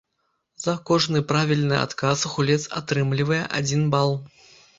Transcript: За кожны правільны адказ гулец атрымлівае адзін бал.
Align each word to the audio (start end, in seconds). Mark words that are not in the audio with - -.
За 0.63 0.73
кожны 0.89 1.21
правільны 1.31 1.77
адказ 1.81 2.25
гулец 2.33 2.59
атрымлівае 2.81 3.43
адзін 3.61 3.87
бал. 3.95 4.17